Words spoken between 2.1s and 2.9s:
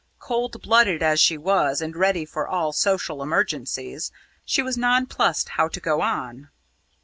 for all